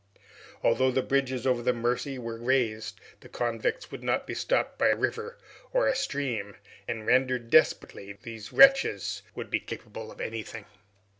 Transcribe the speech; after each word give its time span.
Although 0.63 0.89
the 0.89 1.03
bridges 1.03 1.45
over 1.45 1.61
the 1.61 1.73
Mercy 1.73 2.17
were 2.17 2.39
raised, 2.41 2.99
the 3.19 3.29
convicts 3.29 3.91
would 3.91 4.01
not 4.01 4.25
be 4.25 4.33
stopped 4.33 4.79
by 4.79 4.87
a 4.87 4.95
river 4.95 5.37
or 5.73 5.87
a 5.87 5.95
stream 5.95 6.55
and, 6.87 7.05
rendered 7.05 7.51
desperate, 7.51 8.23
these 8.23 8.51
wretches 8.51 9.21
would 9.35 9.51
be 9.51 9.59
capable 9.59 10.11
of 10.11 10.19
anything. 10.19 10.65